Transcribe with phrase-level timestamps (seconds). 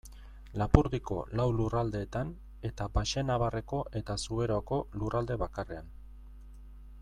[0.59, 2.31] Lapurdiko lau lurraldetan,
[2.71, 5.97] eta Baxenabarreko eta Zuberoako lurralde bakarrean.